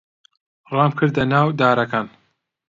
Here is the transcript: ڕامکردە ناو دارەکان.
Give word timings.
ڕامکردە 0.75 1.23
ناو 1.31 1.47
دارەکان. 1.59 2.07